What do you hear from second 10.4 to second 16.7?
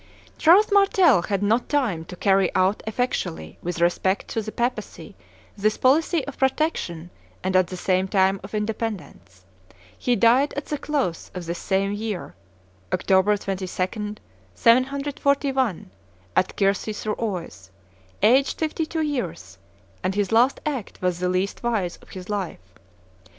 at the close of this same year, October 22, 741, at